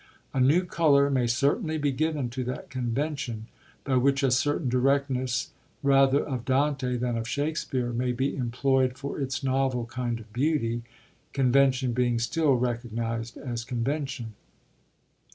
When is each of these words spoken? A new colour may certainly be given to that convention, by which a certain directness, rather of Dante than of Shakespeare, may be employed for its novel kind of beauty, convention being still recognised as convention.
A 0.33 0.39
new 0.39 0.63
colour 0.63 1.11
may 1.11 1.27
certainly 1.27 1.77
be 1.77 1.91
given 1.91 2.31
to 2.31 2.43
that 2.45 2.71
convention, 2.71 3.45
by 3.83 3.97
which 3.97 4.23
a 4.23 4.31
certain 4.31 4.67
directness, 4.67 5.51
rather 5.83 6.25
of 6.25 6.43
Dante 6.43 6.97
than 6.97 7.15
of 7.15 7.27
Shakespeare, 7.27 7.93
may 7.93 8.11
be 8.11 8.35
employed 8.35 8.97
for 8.97 9.19
its 9.21 9.43
novel 9.43 9.85
kind 9.85 10.19
of 10.19 10.33
beauty, 10.33 10.81
convention 11.33 11.93
being 11.93 12.17
still 12.17 12.55
recognised 12.55 13.37
as 13.37 13.63
convention. 13.63 14.33